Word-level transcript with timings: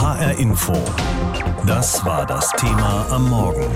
HR 0.00 0.38
Info. 0.38 0.74
Das 1.66 2.04
war 2.04 2.24
das 2.24 2.52
Thema 2.52 3.08
am 3.10 3.28
Morgen. 3.30 3.66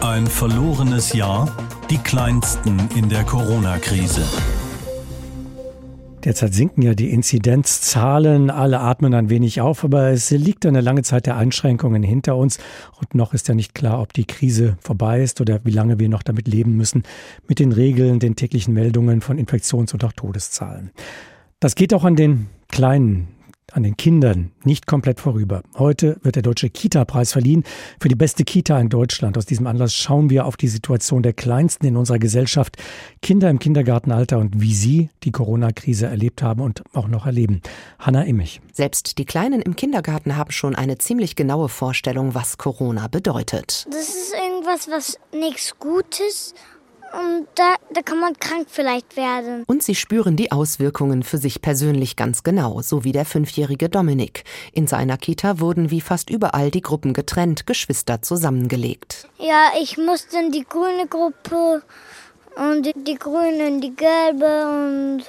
Ein 0.00 0.28
verlorenes 0.28 1.12
Jahr, 1.12 1.50
die 1.90 1.98
kleinsten 1.98 2.88
in 2.94 3.08
der 3.08 3.24
Corona-Krise. 3.24 4.22
Derzeit 6.24 6.54
sinken 6.54 6.82
ja 6.82 6.94
die 6.94 7.10
Inzidenzzahlen, 7.10 8.48
alle 8.50 8.78
atmen 8.78 9.12
ein 9.12 9.28
wenig 9.28 9.60
auf, 9.60 9.82
aber 9.82 10.10
es 10.10 10.30
liegt 10.30 10.64
eine 10.66 10.82
lange 10.82 11.02
Zeit 11.02 11.26
der 11.26 11.36
Einschränkungen 11.36 12.04
hinter 12.04 12.36
uns 12.36 12.58
und 13.00 13.16
noch 13.16 13.34
ist 13.34 13.48
ja 13.48 13.56
nicht 13.56 13.74
klar, 13.74 14.00
ob 14.00 14.12
die 14.12 14.24
Krise 14.24 14.76
vorbei 14.80 15.20
ist 15.20 15.40
oder 15.40 15.58
wie 15.64 15.72
lange 15.72 15.98
wir 15.98 16.08
noch 16.08 16.22
damit 16.22 16.46
leben 16.46 16.76
müssen, 16.76 17.02
mit 17.48 17.58
den 17.58 17.72
Regeln, 17.72 18.20
den 18.20 18.36
täglichen 18.36 18.72
Meldungen 18.72 19.20
von 19.20 19.36
Infektions- 19.36 19.92
und 19.92 20.04
auch 20.04 20.12
Todeszahlen. 20.12 20.92
Das 21.58 21.74
geht 21.74 21.92
auch 21.92 22.04
an 22.04 22.14
den 22.14 22.46
kleinen 22.68 23.35
an 23.72 23.82
den 23.82 23.96
Kindern 23.96 24.52
nicht 24.64 24.86
komplett 24.86 25.20
vorüber. 25.20 25.62
Heute 25.76 26.18
wird 26.22 26.36
der 26.36 26.42
Deutsche 26.42 26.70
Kita-Preis 26.70 27.32
verliehen 27.32 27.64
für 28.00 28.08
die 28.08 28.14
beste 28.14 28.44
Kita 28.44 28.78
in 28.80 28.88
Deutschland. 28.88 29.36
Aus 29.36 29.46
diesem 29.46 29.66
Anlass 29.66 29.94
schauen 29.94 30.30
wir 30.30 30.46
auf 30.46 30.56
die 30.56 30.68
Situation 30.68 31.22
der 31.22 31.32
Kleinsten 31.32 31.86
in 31.86 31.96
unserer 31.96 32.18
Gesellschaft, 32.18 32.76
Kinder 33.22 33.50
im 33.50 33.58
Kindergartenalter 33.58 34.38
und 34.38 34.60
wie 34.60 34.74
sie 34.74 35.10
die 35.24 35.32
Corona-Krise 35.32 36.06
erlebt 36.06 36.42
haben 36.42 36.60
und 36.60 36.84
auch 36.94 37.08
noch 37.08 37.26
erleben. 37.26 37.60
Hanna 37.98 38.22
Immich. 38.22 38.60
Selbst 38.72 39.18
die 39.18 39.24
Kleinen 39.24 39.60
im 39.60 39.74
Kindergarten 39.74 40.36
haben 40.36 40.52
schon 40.52 40.74
eine 40.74 40.98
ziemlich 40.98 41.34
genaue 41.34 41.68
Vorstellung, 41.68 42.34
was 42.34 42.58
Corona 42.58 43.08
bedeutet. 43.08 43.86
Das 43.90 44.08
ist 44.08 44.34
irgendwas, 44.34 44.88
was 44.88 45.18
nichts 45.32 45.78
Gutes 45.78 46.54
und 47.12 47.46
da, 47.54 47.74
da 47.92 48.02
kann 48.02 48.18
man 48.18 48.34
krank 48.38 48.66
vielleicht 48.68 49.16
werden. 49.16 49.64
Und 49.66 49.82
sie 49.82 49.94
spüren 49.94 50.36
die 50.36 50.52
Auswirkungen 50.52 51.22
für 51.22 51.38
sich 51.38 51.62
persönlich 51.62 52.16
ganz 52.16 52.42
genau, 52.42 52.82
so 52.82 53.04
wie 53.04 53.12
der 53.12 53.24
fünfjährige 53.24 53.88
Dominik. 53.88 54.44
In 54.72 54.86
seiner 54.86 55.16
Kita 55.16 55.60
wurden 55.60 55.90
wie 55.90 56.00
fast 56.00 56.30
überall 56.30 56.70
die 56.70 56.82
Gruppen 56.82 57.14
getrennt, 57.14 57.66
Geschwister 57.66 58.22
zusammengelegt. 58.22 59.28
Ja, 59.38 59.70
ich 59.80 59.96
musste 59.96 60.38
in 60.38 60.52
die 60.52 60.64
grüne 60.64 61.06
Gruppe 61.08 61.82
und 62.56 62.86
die, 63.06 63.14
grüne 63.14 63.68
in 63.68 63.80
die 63.80 63.94
gelbe 63.94 64.66
und 64.68 65.24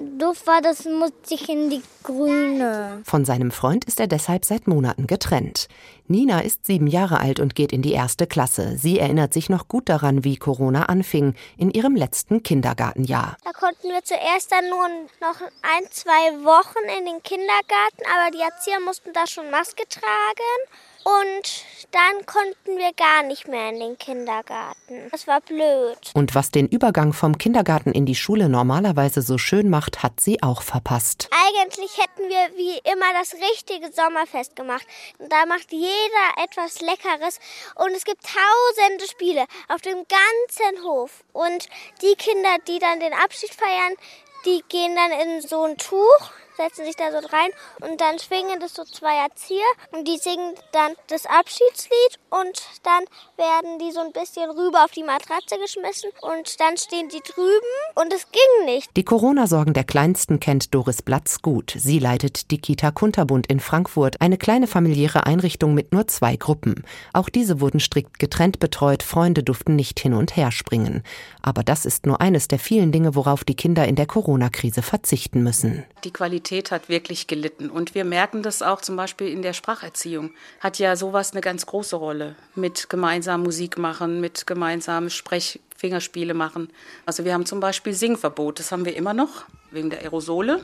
doof 0.00 0.46
war, 0.46 0.60
das 0.62 0.84
musste 0.84 1.34
ich 1.34 1.48
in 1.48 1.70
die 1.70 1.82
grüne. 2.02 3.02
Von 3.04 3.24
seinem 3.24 3.50
Freund 3.50 3.84
ist 3.84 4.00
er 4.00 4.06
deshalb 4.06 4.44
seit 4.44 4.66
Monaten 4.66 5.06
getrennt. 5.06 5.68
Nina 6.08 6.40
ist 6.40 6.66
sieben 6.66 6.86
Jahre 6.86 7.20
alt 7.20 7.38
und 7.38 7.54
geht 7.54 7.72
in 7.72 7.82
die 7.82 7.92
erste 7.92 8.26
Klasse. 8.26 8.76
Sie 8.76 8.98
erinnert 8.98 9.32
sich 9.32 9.48
noch 9.48 9.68
gut 9.68 9.88
daran, 9.88 10.24
wie 10.24 10.36
Corona 10.36 10.86
anfing, 10.86 11.34
in 11.56 11.70
ihrem 11.70 11.94
letzten 11.94 12.42
Kindergartenjahr. 12.42 13.36
Da 13.44 13.52
konnten 13.52 13.88
wir 13.88 14.02
zuerst 14.02 14.50
dann 14.50 14.68
nur 14.68 14.88
noch 15.20 15.40
ein, 15.62 15.84
zwei 15.90 16.44
Wochen 16.44 16.98
in 16.98 17.06
den 17.06 17.22
Kindergarten, 17.22 18.02
aber 18.12 18.30
die 18.32 18.42
Erzieher 18.42 18.80
mussten 18.80 19.12
da 19.12 19.26
schon 19.26 19.50
Maske 19.50 19.84
tragen. 19.88 20.89
Und 21.04 21.64
dann 21.92 22.26
konnten 22.26 22.76
wir 22.76 22.92
gar 22.92 23.22
nicht 23.22 23.48
mehr 23.48 23.70
in 23.70 23.80
den 23.80 23.98
Kindergarten. 23.98 25.08
Das 25.10 25.26
war 25.26 25.40
blöd. 25.40 25.98
Und 26.14 26.34
was 26.34 26.50
den 26.50 26.68
Übergang 26.68 27.12
vom 27.12 27.38
Kindergarten 27.38 27.92
in 27.92 28.06
die 28.06 28.14
Schule 28.14 28.48
normalerweise 28.48 29.22
so 29.22 29.38
schön 29.38 29.70
macht, 29.70 30.02
hat 30.02 30.20
sie 30.20 30.42
auch 30.42 30.62
verpasst. 30.62 31.28
Eigentlich 31.56 31.98
hätten 31.98 32.28
wir 32.28 32.56
wie 32.56 32.78
immer 32.90 33.12
das 33.18 33.34
richtige 33.34 33.90
Sommerfest 33.92 34.54
gemacht. 34.54 34.86
Da 35.18 35.46
macht 35.46 35.72
jeder 35.72 36.44
etwas 36.44 36.80
Leckeres. 36.80 37.40
Und 37.76 37.92
es 37.96 38.04
gibt 38.04 38.22
tausende 38.22 39.06
Spiele 39.06 39.46
auf 39.68 39.80
dem 39.80 40.04
ganzen 40.06 40.84
Hof. 40.84 41.24
Und 41.32 41.68
die 42.02 42.14
Kinder, 42.16 42.56
die 42.68 42.78
dann 42.78 43.00
den 43.00 43.14
Abschied 43.14 43.54
feiern, 43.54 43.96
die 44.44 44.62
gehen 44.68 44.94
dann 44.96 45.12
in 45.12 45.42
so 45.42 45.64
ein 45.64 45.76
Tuch 45.76 46.30
setzen 46.60 46.84
sich 46.84 46.96
da 46.96 47.10
so 47.10 47.26
rein 47.26 47.50
und 47.80 48.00
dann 48.00 48.18
schwingen 48.18 48.60
das 48.60 48.74
so 48.74 48.84
zwei 48.84 49.16
Erzieher 49.16 49.70
und 49.92 50.06
die 50.06 50.18
singen 50.18 50.54
dann 50.72 50.92
das 51.08 51.24
Abschiedslied 51.24 52.18
und 52.28 52.62
dann 52.82 53.04
werden 53.36 53.78
die 53.78 53.92
so 53.92 54.00
ein 54.00 54.12
bisschen 54.12 54.50
rüber 54.50 54.84
auf 54.84 54.90
die 54.90 55.02
Matratze 55.02 55.56
geschmissen 55.58 56.10
und 56.20 56.60
dann 56.60 56.76
stehen 56.76 57.08
die 57.08 57.22
drüben 57.22 57.72
und 57.94 58.12
es 58.12 58.26
ging 58.30 58.66
nicht. 58.66 58.90
Die 58.96 59.04
Corona-Sorgen 59.04 59.72
der 59.72 59.84
Kleinsten 59.84 60.38
kennt 60.38 60.74
Doris 60.74 61.00
Blatz 61.00 61.40
gut. 61.40 61.74
Sie 61.78 61.98
leitet 61.98 62.50
die 62.50 62.58
Kita 62.58 62.90
Kunterbund 62.90 63.46
in 63.46 63.60
Frankfurt, 63.60 64.20
eine 64.20 64.36
kleine 64.36 64.66
familiäre 64.66 65.24
Einrichtung 65.24 65.72
mit 65.72 65.92
nur 65.92 66.08
zwei 66.08 66.36
Gruppen. 66.36 66.84
Auch 67.14 67.30
diese 67.30 67.60
wurden 67.60 67.80
strikt 67.80 68.18
getrennt 68.18 68.60
betreut, 68.60 69.02
Freunde 69.02 69.42
durften 69.42 69.76
nicht 69.76 69.98
hin 69.98 70.12
und 70.12 70.36
her 70.36 70.52
springen. 70.52 71.02
Aber 71.40 71.62
das 71.62 71.86
ist 71.86 72.04
nur 72.04 72.20
eines 72.20 72.48
der 72.48 72.58
vielen 72.58 72.92
Dinge, 72.92 73.14
worauf 73.14 73.44
die 73.44 73.56
Kinder 73.56 73.88
in 73.88 73.96
der 73.96 74.06
Corona-Krise 74.06 74.82
verzichten 74.82 75.42
müssen. 75.42 75.84
Die 76.04 76.12
Qualität 76.12 76.49
hat 76.50 76.88
wirklich 76.88 77.26
gelitten. 77.26 77.70
Und 77.70 77.94
wir 77.94 78.04
merken 78.04 78.42
das 78.42 78.62
auch 78.62 78.80
zum 78.80 78.96
Beispiel 78.96 79.28
in 79.28 79.42
der 79.42 79.52
Spracherziehung. 79.52 80.32
Hat 80.58 80.78
ja 80.78 80.96
sowas 80.96 81.32
eine 81.32 81.40
ganz 81.40 81.66
große 81.66 81.96
Rolle. 81.96 82.34
Mit 82.54 82.90
gemeinsam 82.90 83.42
Musik 83.42 83.78
machen, 83.78 84.20
mit 84.20 84.46
gemeinsam 84.46 85.08
Sprechfingerspiele 85.10 86.34
machen. 86.34 86.68
Also 87.06 87.24
wir 87.24 87.32
haben 87.34 87.46
zum 87.46 87.60
Beispiel 87.60 87.92
Singverbot. 87.94 88.58
Das 88.58 88.72
haben 88.72 88.84
wir 88.84 88.96
immer 88.96 89.14
noch, 89.14 89.44
wegen 89.70 89.90
der 89.90 90.00
Aerosole. 90.00 90.60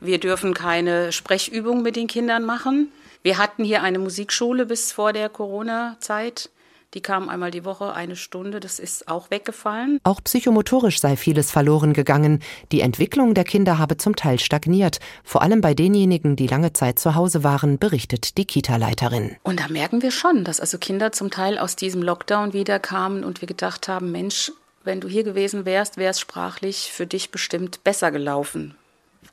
Wir 0.00 0.18
dürfen 0.18 0.54
keine 0.54 1.12
Sprechübungen 1.12 1.82
mit 1.82 1.96
den 1.96 2.06
Kindern 2.06 2.44
machen. 2.44 2.90
Wir 3.22 3.38
hatten 3.38 3.62
hier 3.62 3.82
eine 3.82 4.00
Musikschule 4.00 4.66
bis 4.66 4.90
vor 4.90 5.12
der 5.12 5.28
Corona-Zeit. 5.28 6.50
Die 6.94 7.00
kamen 7.00 7.30
einmal 7.30 7.50
die 7.50 7.64
Woche, 7.64 7.94
eine 7.94 8.16
Stunde, 8.16 8.60
das 8.60 8.78
ist 8.78 9.08
auch 9.08 9.30
weggefallen. 9.30 9.98
Auch 10.04 10.22
psychomotorisch 10.22 11.00
sei 11.00 11.16
vieles 11.16 11.50
verloren 11.50 11.94
gegangen. 11.94 12.40
Die 12.70 12.82
Entwicklung 12.82 13.32
der 13.32 13.44
Kinder 13.44 13.78
habe 13.78 13.96
zum 13.96 14.14
Teil 14.14 14.38
stagniert. 14.38 15.00
Vor 15.24 15.40
allem 15.40 15.62
bei 15.62 15.72
denjenigen, 15.72 16.36
die 16.36 16.46
lange 16.46 16.74
Zeit 16.74 16.98
zu 16.98 17.14
Hause 17.14 17.42
waren, 17.42 17.78
berichtet 17.78 18.36
die 18.36 18.44
Kita-Leiterin. 18.44 19.36
Und 19.42 19.60
da 19.60 19.68
merken 19.68 20.02
wir 20.02 20.10
schon, 20.10 20.44
dass 20.44 20.60
also 20.60 20.76
Kinder 20.76 21.12
zum 21.12 21.30
Teil 21.30 21.56
aus 21.56 21.76
diesem 21.76 22.02
Lockdown 22.02 22.52
wieder 22.52 22.78
kamen 22.78 23.24
und 23.24 23.40
wir 23.40 23.48
gedacht 23.48 23.88
haben, 23.88 24.12
Mensch, 24.12 24.52
wenn 24.84 25.00
du 25.00 25.08
hier 25.08 25.24
gewesen 25.24 25.64
wärst, 25.64 25.96
wäre 25.96 26.10
es 26.10 26.20
sprachlich 26.20 26.92
für 26.92 27.06
dich 27.06 27.30
bestimmt 27.30 27.84
besser 27.84 28.10
gelaufen 28.10 28.74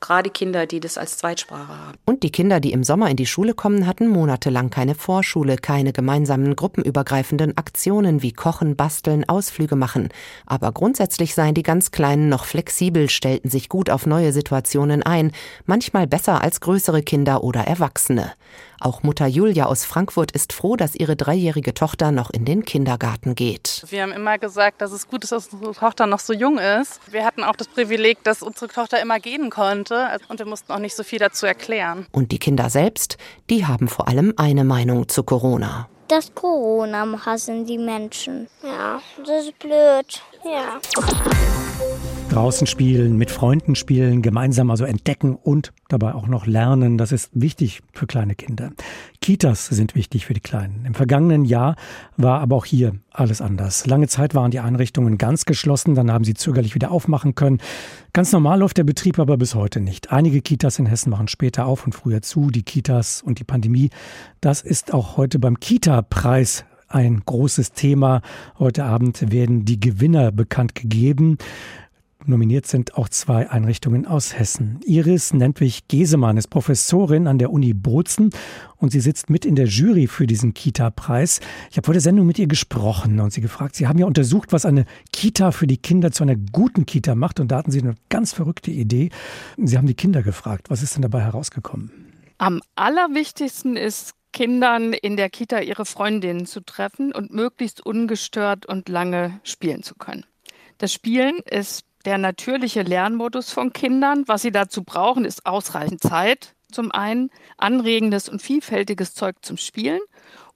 gerade 0.00 0.30
Kinder, 0.30 0.66
die 0.66 0.80
das 0.80 0.98
als 0.98 1.18
Zweitsprache 1.18 1.68
haben. 1.68 1.98
Und 2.06 2.22
die 2.22 2.32
Kinder, 2.32 2.60
die 2.60 2.72
im 2.72 2.84
Sommer 2.84 3.10
in 3.10 3.16
die 3.16 3.26
Schule 3.26 3.54
kommen, 3.54 3.86
hatten 3.86 4.08
monatelang 4.08 4.70
keine 4.70 4.94
Vorschule, 4.94 5.56
keine 5.56 5.92
gemeinsamen 5.92 6.56
gruppenübergreifenden 6.56 7.56
Aktionen 7.56 8.22
wie 8.22 8.32
Kochen, 8.32 8.76
Basteln, 8.76 9.28
Ausflüge 9.28 9.76
machen. 9.76 10.08
Aber 10.46 10.72
grundsätzlich 10.72 11.34
seien 11.34 11.54
die 11.54 11.62
ganz 11.62 11.90
Kleinen 11.90 12.28
noch 12.28 12.44
flexibel, 12.44 13.08
stellten 13.10 13.50
sich 13.50 13.68
gut 13.68 13.90
auf 13.90 14.06
neue 14.06 14.32
Situationen 14.32 15.02
ein, 15.02 15.32
manchmal 15.66 16.06
besser 16.06 16.42
als 16.42 16.60
größere 16.60 17.02
Kinder 17.02 17.44
oder 17.44 17.60
Erwachsene. 17.60 18.32
Auch 18.80 19.02
Mutter 19.02 19.26
Julia 19.26 19.66
aus 19.66 19.84
Frankfurt 19.84 20.32
ist 20.32 20.54
froh, 20.54 20.74
dass 20.74 20.94
ihre 20.94 21.14
dreijährige 21.14 21.74
Tochter 21.74 22.12
noch 22.12 22.30
in 22.30 22.46
den 22.46 22.64
Kindergarten 22.64 23.34
geht. 23.34 23.84
Wir 23.90 24.02
haben 24.02 24.12
immer 24.12 24.38
gesagt, 24.38 24.80
dass 24.80 24.90
es 24.92 25.06
gut 25.06 25.22
ist, 25.22 25.32
dass 25.32 25.48
unsere 25.48 25.74
Tochter 25.74 26.06
noch 26.06 26.18
so 26.18 26.32
jung 26.32 26.58
ist. 26.58 26.98
Wir 27.10 27.26
hatten 27.26 27.44
auch 27.44 27.56
das 27.56 27.68
Privileg, 27.68 28.24
dass 28.24 28.42
unsere 28.42 28.68
Tochter 28.68 29.02
immer 29.02 29.20
gehen 29.20 29.50
konnte 29.50 30.08
und 30.28 30.38
wir 30.38 30.46
mussten 30.46 30.72
auch 30.72 30.78
nicht 30.78 30.96
so 30.96 31.02
viel 31.02 31.18
dazu 31.18 31.44
erklären. 31.44 32.06
Und 32.10 32.32
die 32.32 32.38
Kinder 32.38 32.70
selbst, 32.70 33.18
die 33.50 33.66
haben 33.66 33.86
vor 33.86 34.08
allem 34.08 34.32
eine 34.38 34.64
Meinung 34.64 35.08
zu 35.08 35.24
Corona. 35.24 35.86
Das 36.08 36.34
Corona 36.34 37.06
hassen 37.26 37.66
die 37.66 37.78
Menschen. 37.78 38.48
Ja, 38.62 39.00
das 39.18 39.44
ist 39.44 39.58
blöd. 39.58 40.22
Ja. 40.42 40.80
Draußen 42.30 42.68
spielen, 42.68 43.16
mit 43.16 43.28
Freunden 43.28 43.74
spielen, 43.74 44.22
gemeinsam 44.22 44.70
also 44.70 44.84
entdecken 44.84 45.34
und 45.34 45.72
dabei 45.88 46.14
auch 46.14 46.28
noch 46.28 46.46
lernen. 46.46 46.96
Das 46.96 47.10
ist 47.10 47.30
wichtig 47.34 47.82
für 47.92 48.06
kleine 48.06 48.36
Kinder. 48.36 48.70
Kitas 49.20 49.66
sind 49.66 49.96
wichtig 49.96 50.26
für 50.26 50.34
die 50.34 50.40
Kleinen. 50.40 50.84
Im 50.86 50.94
vergangenen 50.94 51.44
Jahr 51.44 51.74
war 52.16 52.40
aber 52.40 52.54
auch 52.54 52.66
hier 52.66 52.94
alles 53.10 53.40
anders. 53.40 53.84
Lange 53.86 54.06
Zeit 54.06 54.36
waren 54.36 54.52
die 54.52 54.60
Einrichtungen 54.60 55.18
ganz 55.18 55.44
geschlossen, 55.44 55.96
dann 55.96 56.12
haben 56.12 56.22
sie 56.22 56.34
zögerlich 56.34 56.76
wieder 56.76 56.92
aufmachen 56.92 57.34
können. 57.34 57.58
Ganz 58.12 58.30
normal 58.30 58.60
läuft 58.60 58.76
der 58.76 58.84
Betrieb 58.84 59.18
aber 59.18 59.36
bis 59.36 59.56
heute 59.56 59.80
nicht. 59.80 60.12
Einige 60.12 60.40
Kitas 60.40 60.78
in 60.78 60.86
Hessen 60.86 61.10
machen 61.10 61.26
später 61.26 61.66
auf 61.66 61.84
und 61.84 61.96
früher 61.96 62.22
zu. 62.22 62.50
Die 62.50 62.62
Kitas 62.62 63.22
und 63.22 63.40
die 63.40 63.44
Pandemie, 63.44 63.90
das 64.40 64.62
ist 64.62 64.94
auch 64.94 65.16
heute 65.16 65.40
beim 65.40 65.58
Kita-Preis 65.58 66.64
ein 66.90 67.22
großes 67.24 67.72
Thema. 67.72 68.20
Heute 68.58 68.84
Abend 68.84 69.30
werden 69.32 69.64
die 69.64 69.80
Gewinner 69.80 70.32
bekannt 70.32 70.74
gegeben. 70.74 71.38
Nominiert 72.26 72.66
sind 72.66 72.94
auch 72.96 73.08
zwei 73.08 73.50
Einrichtungen 73.50 74.06
aus 74.06 74.38
Hessen. 74.38 74.80
Iris 74.84 75.32
Nentwig-Gesemann 75.32 76.36
ist 76.36 76.48
Professorin 76.48 77.26
an 77.26 77.38
der 77.38 77.50
Uni 77.50 77.72
Bozen 77.72 78.30
und 78.76 78.92
sie 78.92 79.00
sitzt 79.00 79.30
mit 79.30 79.46
in 79.46 79.56
der 79.56 79.66
Jury 79.66 80.06
für 80.06 80.26
diesen 80.26 80.52
Kita-Preis. 80.52 81.40
Ich 81.70 81.78
habe 81.78 81.86
vor 81.86 81.94
der 81.94 82.02
Sendung 82.02 82.26
mit 82.26 82.38
ihr 82.38 82.46
gesprochen 82.46 83.20
und 83.20 83.32
sie 83.32 83.40
gefragt, 83.40 83.74
Sie 83.74 83.86
haben 83.86 83.98
ja 83.98 84.06
untersucht, 84.06 84.52
was 84.52 84.66
eine 84.66 84.84
Kita 85.12 85.50
für 85.50 85.66
die 85.66 85.78
Kinder 85.78 86.12
zu 86.12 86.22
einer 86.22 86.36
guten 86.36 86.84
Kita 86.84 87.14
macht 87.14 87.40
und 87.40 87.50
da 87.50 87.56
hatten 87.56 87.70
Sie 87.70 87.80
eine 87.80 87.94
ganz 88.10 88.32
verrückte 88.34 88.70
Idee. 88.70 89.08
Sie 89.56 89.78
haben 89.78 89.86
die 89.86 89.94
Kinder 89.94 90.22
gefragt. 90.22 90.68
Was 90.68 90.82
ist 90.82 90.94
denn 90.94 91.02
dabei 91.02 91.22
herausgekommen? 91.22 91.90
Am 92.36 92.60
allerwichtigsten 92.74 93.76
ist, 93.76 94.14
Kindern 94.32 94.92
in 94.92 95.16
der 95.16 95.30
Kita 95.30 95.60
ihre 95.60 95.84
Freundinnen 95.84 96.46
zu 96.46 96.60
treffen 96.60 97.12
und 97.12 97.32
möglichst 97.32 97.84
ungestört 97.84 98.66
und 98.66 98.88
lange 98.88 99.40
spielen 99.42 99.82
zu 99.82 99.94
können. 99.94 100.24
Das 100.78 100.92
Spielen 100.92 101.38
ist 101.50 101.84
der 102.04 102.18
natürliche 102.18 102.82
Lernmodus 102.82 103.52
von 103.52 103.72
Kindern. 103.72 104.24
Was 104.26 104.42
sie 104.42 104.52
dazu 104.52 104.82
brauchen, 104.84 105.24
ist 105.24 105.46
ausreichend 105.46 106.02
Zeit, 106.02 106.54
zum 106.70 106.92
einen 106.92 107.30
anregendes 107.56 108.28
und 108.28 108.40
vielfältiges 108.42 109.14
Zeug 109.14 109.36
zum 109.42 109.56
Spielen 109.56 110.00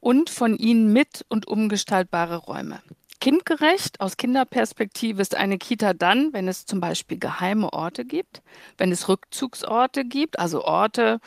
und 0.00 0.30
von 0.30 0.56
ihnen 0.56 0.92
mit 0.92 1.24
und 1.28 1.46
umgestaltbare 1.46 2.36
Räume. 2.36 2.82
Kindgerecht 3.24 4.02
aus 4.02 4.18
Kinderperspektive 4.18 5.22
ist 5.22 5.34
eine 5.34 5.56
Kita 5.56 5.94
dann, 5.94 6.34
wenn 6.34 6.46
es 6.46 6.66
zum 6.66 6.80
Beispiel 6.80 7.18
geheime 7.18 7.72
Orte 7.72 8.04
gibt, 8.04 8.42
wenn 8.76 8.92
es 8.92 9.08
Rückzugsorte 9.08 10.04
gibt, 10.04 10.38
also 10.38 10.62
Orte, 10.62 11.20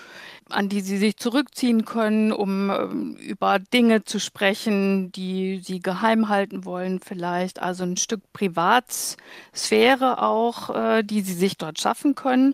an 0.48 0.70
die 0.70 0.82
sie 0.82 0.98
sich 1.00 1.18
zurückziehen 1.18 1.86
können, 1.86 2.32
um 2.32 2.70
ähm, 2.70 3.16
über 3.16 3.58
Dinge 3.58 4.04
zu 4.04 4.20
sprechen, 4.20 5.12
die 5.12 5.60
sie 5.64 5.80
geheim 5.80 6.30
halten 6.30 6.66
wollen, 6.66 7.00
vielleicht, 7.00 7.64
also 7.64 7.84
ein 7.84 7.98
Stück 7.98 8.22
Privatsphäre 8.32 10.22
auch, 10.22 10.70
äh, 10.76 11.02
die 11.02 11.22
sie 11.22 11.34
sich 11.34 11.58
dort 11.58 11.80
schaffen 11.80 12.14
können. 12.14 12.54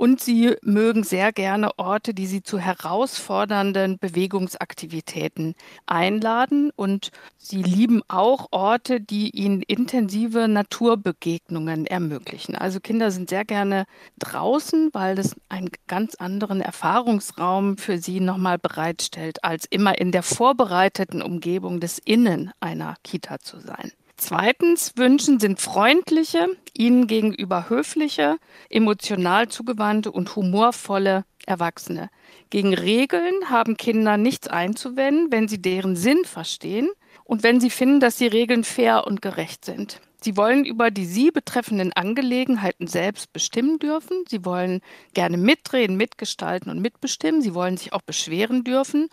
Und 0.00 0.18
sie 0.18 0.56
mögen 0.62 1.04
sehr 1.04 1.30
gerne 1.30 1.78
Orte, 1.78 2.14
die 2.14 2.26
sie 2.26 2.42
zu 2.42 2.58
herausfordernden 2.58 3.98
Bewegungsaktivitäten 3.98 5.54
einladen. 5.84 6.70
Und 6.74 7.10
sie 7.36 7.62
lieben 7.62 8.00
auch 8.08 8.46
Orte, 8.50 9.02
die 9.02 9.28
ihnen 9.28 9.60
intensive 9.60 10.48
Naturbegegnungen 10.48 11.84
ermöglichen. 11.84 12.54
Also 12.54 12.80
Kinder 12.80 13.10
sind 13.10 13.28
sehr 13.28 13.44
gerne 13.44 13.84
draußen, 14.18 14.88
weil 14.94 15.16
das 15.16 15.36
einen 15.50 15.68
ganz 15.86 16.14
anderen 16.14 16.62
Erfahrungsraum 16.62 17.76
für 17.76 17.98
sie 17.98 18.20
nochmal 18.20 18.56
bereitstellt, 18.56 19.44
als 19.44 19.66
immer 19.66 19.98
in 19.98 20.12
der 20.12 20.22
vorbereiteten 20.22 21.20
Umgebung 21.20 21.78
des 21.78 21.98
Innen 21.98 22.52
einer 22.58 22.94
Kita 23.02 23.38
zu 23.40 23.60
sein. 23.60 23.92
Zweitens 24.20 24.92
wünschen 24.96 25.40
sind 25.40 25.62
freundliche, 25.62 26.48
ihnen 26.76 27.06
gegenüber 27.06 27.70
höfliche, 27.70 28.36
emotional 28.68 29.48
zugewandte 29.48 30.12
und 30.12 30.36
humorvolle 30.36 31.24
Erwachsene. 31.46 32.10
Gegen 32.50 32.74
Regeln 32.74 33.48
haben 33.48 33.78
Kinder 33.78 34.18
nichts 34.18 34.46
einzuwenden, 34.46 35.32
wenn 35.32 35.48
sie 35.48 35.62
deren 35.62 35.96
Sinn 35.96 36.26
verstehen 36.26 36.90
und 37.24 37.42
wenn 37.42 37.60
sie 37.60 37.70
finden, 37.70 37.98
dass 37.98 38.16
die 38.16 38.26
Regeln 38.26 38.62
fair 38.62 39.06
und 39.06 39.22
gerecht 39.22 39.64
sind. 39.64 40.02
Sie 40.22 40.36
wollen 40.36 40.64
über 40.64 40.90
die 40.90 41.06
sie 41.06 41.30
betreffenden 41.30 41.92
Angelegenheiten 41.92 42.86
selbst 42.86 43.32
bestimmen 43.32 43.78
dürfen. 43.78 44.24
Sie 44.28 44.44
wollen 44.44 44.80
gerne 45.14 45.36
mitreden, 45.36 45.96
mitgestalten 45.96 46.70
und 46.70 46.80
mitbestimmen. 46.80 47.42
Sie 47.42 47.54
wollen 47.54 47.76
sich 47.76 47.92
auch 47.92 48.02
beschweren 48.02 48.64
dürfen 48.64 49.08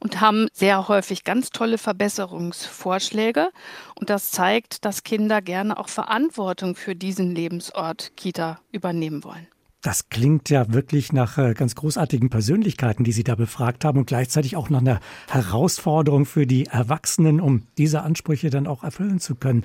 und 0.00 0.20
haben 0.20 0.48
sehr 0.52 0.88
häufig 0.88 1.24
ganz 1.24 1.50
tolle 1.50 1.78
Verbesserungsvorschläge. 1.78 3.50
Und 3.94 4.10
das 4.10 4.30
zeigt, 4.30 4.84
dass 4.84 5.04
Kinder 5.04 5.40
gerne 5.40 5.78
auch 5.78 5.88
Verantwortung 5.88 6.76
für 6.76 6.94
diesen 6.94 7.34
Lebensort 7.34 8.12
Kita 8.16 8.60
übernehmen 8.72 9.24
wollen. 9.24 9.51
Das 9.82 10.08
klingt 10.08 10.48
ja 10.48 10.72
wirklich 10.72 11.12
nach 11.12 11.38
äh, 11.38 11.54
ganz 11.54 11.74
großartigen 11.74 12.30
Persönlichkeiten, 12.30 13.02
die 13.02 13.10
Sie 13.10 13.24
da 13.24 13.34
befragt 13.34 13.84
haben 13.84 13.98
und 13.98 14.06
gleichzeitig 14.06 14.54
auch 14.54 14.70
nach 14.70 14.80
einer 14.80 15.00
Herausforderung 15.28 16.24
für 16.24 16.46
die 16.46 16.66
Erwachsenen, 16.66 17.40
um 17.40 17.66
diese 17.78 18.02
Ansprüche 18.02 18.48
dann 18.48 18.68
auch 18.68 18.84
erfüllen 18.84 19.18
zu 19.18 19.34
können. 19.34 19.64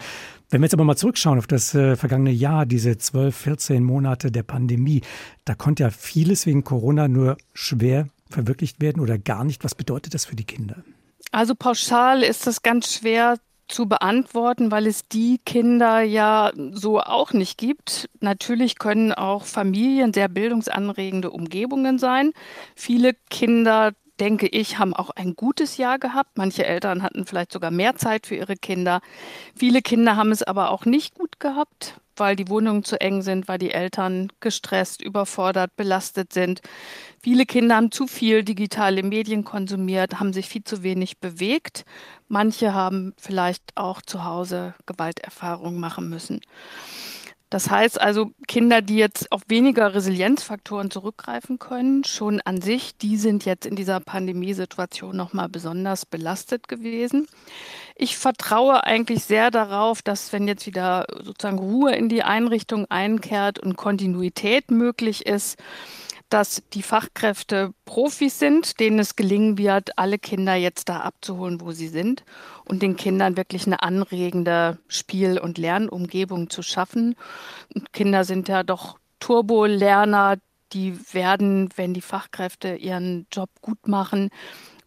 Wenn 0.50 0.62
wir 0.62 0.66
jetzt 0.66 0.74
aber 0.74 0.86
mal 0.86 0.96
zurückschauen 0.96 1.38
auf 1.38 1.46
das 1.46 1.76
äh, 1.76 1.96
vergangene 1.96 2.32
Jahr, 2.32 2.66
diese 2.66 2.98
12, 2.98 3.36
14 3.36 3.84
Monate 3.84 4.32
der 4.32 4.42
Pandemie, 4.42 5.02
da 5.46 5.54
konnte 5.54 5.84
ja 5.84 5.92
vieles 5.92 6.48
wegen 6.48 6.64
Corona 6.64 7.08
nur 7.08 7.38
schwer 7.54 8.08
verwirklicht 8.28 8.82
werden 8.82 9.02
oder 9.02 9.20
gar 9.20 9.44
nicht. 9.44 9.64
Was 9.64 9.76
bedeutet 9.76 10.16
das 10.16 10.26
für 10.26 10.36
die 10.36 10.46
Kinder? 10.46 10.78
Also 11.32 11.54
pauschal 11.54 12.24
ist 12.24 12.48
das 12.48 12.64
ganz 12.64 12.94
schwer 12.94 13.38
zu 13.68 13.88
beantworten, 13.88 14.72
weil 14.72 14.88
es 14.88 15.08
die 15.08 15.40
Kinder 15.46 16.02
ja 16.02 16.52
so 16.72 17.00
auch 17.00 17.34
nicht 17.34 17.58
gibt. 17.58 18.10
Natürlich 18.20 18.80
können 18.80 19.14
auch 19.14 19.46
Familien 19.46 20.14
sehr 20.14 20.28
bildungsanregende 20.30 21.32
Umgebungen 21.32 22.00
sein. 22.00 22.32
Viele 22.76 23.14
Kinder 23.30 23.92
denke 24.20 24.48
ich, 24.48 24.80
haben 24.80 24.94
auch 24.94 25.12
ein 25.12 25.36
gutes 25.36 25.78
Jahr 25.78 26.00
gehabt. 26.00 26.38
Manche 26.38 26.66
Eltern 26.66 27.04
hatten 27.04 27.26
vielleicht 27.26 27.52
sogar 27.52 27.72
mehr 27.72 27.96
Zeit 27.96 28.26
für 28.26 28.36
ihre 28.36 28.56
Kinder. 28.56 29.02
Viele 29.56 29.82
Kinder 29.82 30.16
haben 30.16 30.32
es 30.32 30.44
aber 30.44 30.72
auch 30.72 30.86
nicht 30.86 31.16
gut 31.16 31.40
gehabt, 31.40 32.00
weil 32.20 32.36
die 32.36 32.50
Wohnungen 32.50 32.84
zu 32.84 33.00
eng 33.00 33.22
sind, 33.22 33.48
weil 33.48 33.58
die 33.58 33.72
Eltern 33.72 34.32
gestresst, 34.40 35.02
überfordert, 35.02 35.76
belastet 35.76 36.34
sind. 36.34 36.62
Viele 37.22 37.46
Kinder 37.46 37.76
haben 37.76 37.92
zu 37.92 38.08
viel 38.08 38.44
digitale 38.44 39.04
Medien 39.04 39.44
konsumiert, 39.44 40.20
haben 40.20 40.34
sich 40.34 40.48
viel 40.48 40.64
zu 40.64 40.84
wenig 40.84 41.20
bewegt. 41.20 41.86
Manche 42.28 42.74
haben 42.74 43.14
vielleicht 43.18 43.64
auch 43.76 44.02
zu 44.02 44.24
Hause 44.24 44.76
Gewalterfahrungen 44.86 45.80
machen 45.80 46.10
müssen. 46.10 46.42
Das 47.50 47.70
heißt 47.70 48.02
also, 48.02 48.32
Kinder, 48.48 48.82
die 48.82 48.98
jetzt 48.98 49.32
auf 49.32 49.44
weniger 49.48 49.94
Resilienzfaktoren 49.94 50.92
zurückgreifen 50.92 51.60
können, 51.60 52.04
schon 52.04 52.42
an 52.42 52.62
sich, 52.62 52.98
die 52.98 53.16
sind 53.16 53.46
jetzt 53.46 53.66
in 53.66 53.78
dieser 53.78 54.02
Pandemiesituation 54.02 55.16
nochmal 55.16 55.48
besonders 55.48 56.06
belastet 56.06 56.68
gewesen. 56.68 57.26
Ich 57.96 58.18
vertraue 58.18 58.84
eigentlich 58.84 59.24
sehr 59.24 59.50
darauf, 59.50 60.02
dass 60.02 60.34
wenn 60.34 60.48
jetzt 60.48 60.66
wieder 60.66 61.06
sozusagen 61.24 61.60
Ruhe 61.60 61.96
in 61.96 62.10
die 62.10 62.24
Einrichtung 62.24 62.86
einkehrt 62.90 63.60
und 63.60 63.78
Kontinuität 63.78 64.70
möglich 64.70 65.26
ist, 65.26 65.58
dass 66.30 66.64
die 66.74 66.84
Fachkräfte 66.84 67.74
Profis 67.86 68.40
sind, 68.40 68.80
denen 68.80 69.00
es 69.00 69.16
gelingen 69.16 69.58
wird, 69.58 69.98
alle 69.98 70.20
Kinder 70.20 70.56
jetzt 70.56 70.90
da 70.90 71.00
abzuholen, 71.00 71.62
wo 71.62 71.72
sie 71.72 71.88
sind 71.88 72.24
und 72.66 72.82
den 72.82 72.98
Kindern 72.98 73.38
wirklich 73.38 73.66
eine 73.66 73.82
anregende 73.82 74.78
Spiel- 74.88 75.40
und 75.40 75.58
Lernumgebung 75.58 76.50
zu 76.50 76.62
schaffen. 76.62 77.16
Und 77.74 77.94
Kinder 77.94 78.24
sind 78.24 78.48
ja 78.50 78.64
doch 78.64 79.00
Turbo-Lerner, 79.20 80.38
die 80.74 81.00
werden, 81.14 81.70
wenn 81.76 81.94
die 81.94 82.02
Fachkräfte 82.02 82.76
ihren 82.76 83.26
Job 83.32 83.50
gut 83.62 83.88
machen, 83.88 84.30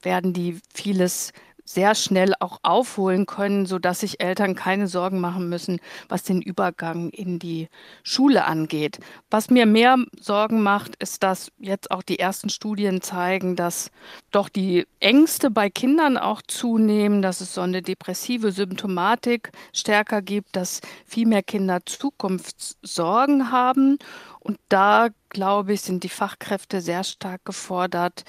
werden 0.03 0.33
die 0.33 0.61
vieles 0.75 1.33
sehr 1.75 1.95
schnell 1.95 2.35
auch 2.41 2.59
aufholen 2.63 3.27
können, 3.27 3.65
sodass 3.65 4.01
sich 4.01 4.21
Eltern 4.21 4.55
keine 4.57 4.89
Sorgen 4.89 5.21
machen 5.21 5.49
müssen, 5.49 5.81
was 6.09 6.25
den 6.25 6.43
Übergang 6.43 7.11
in 7.11 7.39
die 7.39 7.69
Schule 8.03 8.45
angeht. 8.45 8.99
Was 9.31 9.51
mir 9.51 9.67
mehr 9.67 9.97
Sorgen 10.21 10.63
macht, 10.63 10.97
ist, 10.97 11.23
dass 11.23 11.53
jetzt 11.59 11.91
auch 11.91 12.03
die 12.03 12.19
ersten 12.19 12.49
Studien 12.49 13.03
zeigen, 13.03 13.55
dass 13.55 13.91
doch 14.33 14.49
die 14.49 14.87
Ängste 14.99 15.51
bei 15.51 15.71
Kindern 15.71 16.17
auch 16.17 16.43
zunehmen, 16.43 17.23
dass 17.23 17.41
es 17.41 17.55
so 17.55 17.61
eine 17.61 17.83
depressive 17.83 18.51
Symptomatik 18.51 19.53
stärker 19.73 20.23
gibt, 20.23 20.57
dass 20.57 20.81
viel 21.07 21.27
mehr 21.27 21.43
Kinder 21.43 21.81
Zukunftssorgen 21.87 23.53
haben 23.53 23.99
und 24.41 24.59
da, 24.69 25.09
glaube 25.29 25.75
ich, 25.75 25.83
sind 25.83 26.03
die 26.03 26.09
Fachkräfte 26.09 26.81
sehr 26.81 27.05
stark 27.05 27.45
gefordert, 27.45 28.25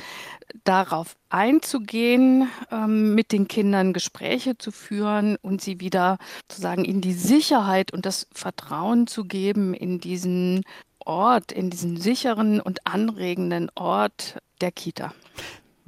darauf 0.64 1.16
einzugehen, 1.30 2.50
ähm, 2.70 3.16
mit 3.16 3.32
den 3.32 3.48
Kindern 3.48 3.94
Gespräche 3.94 4.58
zu 4.58 4.72
führen 4.72 5.38
und 5.42 5.62
sie 5.62 5.80
wieder 5.80 6.18
sozusagen 6.50 6.86
in 6.86 7.02
die 7.02 7.14
Sicherheit 7.14 7.94
und 7.94 8.06
das 8.06 8.28
Vertrauen 8.34 9.08
zu 9.08 9.24
geben 9.24 9.74
in 9.74 10.00
diesen 10.00 10.64
Ort, 11.00 11.52
in 11.52 11.70
diesen 11.70 11.98
sicheren 11.98 12.60
und 12.60 12.86
anregenden 12.86 13.72
Ort 13.76 14.38
der 14.60 14.72
Kita. 14.72 15.14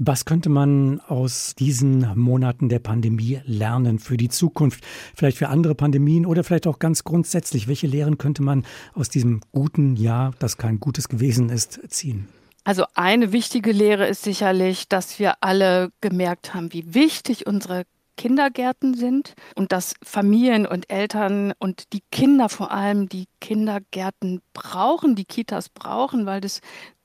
Was 0.06 0.26
könnte 0.26 0.50
man 0.50 1.00
aus 1.08 1.56
diesen 1.56 2.20
Monaten 2.20 2.68
der 2.68 2.80
Pandemie 2.80 3.40
lernen 3.46 4.00
für 4.00 4.18
die 4.18 4.28
Zukunft? 4.28 4.84
Vielleicht 5.16 5.38
für 5.38 5.48
andere 5.48 5.76
Pandemien 5.76 6.26
oder 6.26 6.44
vielleicht 6.44 6.68
auch 6.68 6.78
ganz 6.80 7.06
grundsätzlich. 7.06 7.70
Welche 7.70 7.88
Lehren 7.88 8.18
könnte 8.18 8.44
man 8.44 8.66
aus 8.94 9.08
diesem 9.08 9.40
guten 9.54 9.96
Jahr, 9.96 10.34
das 10.40 10.58
kein 10.58 10.82
gutes 10.82 11.08
gewesen 11.08 11.50
ist, 11.50 11.80
ziehen? 11.88 12.28
Also 12.66 12.84
eine 12.96 13.32
wichtige 13.32 13.72
Lehre 13.72 14.06
ist 14.06 14.24
sicherlich, 14.24 14.90
dass 14.90 15.20
wir 15.20 15.36
alle 15.40 15.90
gemerkt 16.02 16.54
haben, 16.54 16.74
wie 16.74 16.94
wichtig 16.94 17.48
unsere 17.48 17.84
Kindergärten 18.18 18.96
sind 18.96 19.36
und 19.56 19.72
dass 19.72 19.94
Familien 20.04 20.66
und 20.66 20.92
Eltern 20.92 21.54
und 21.60 21.94
die 21.94 22.04
Kinder 22.12 22.50
vor 22.50 22.72
allem 22.72 23.08
die 23.08 23.28
Kindergärten 23.40 24.42
brauchen, 24.52 25.16
die 25.16 25.26
Kitas 25.26 25.70
brauchen, 25.70 26.26
weil 26.26 26.42
das 26.42 26.60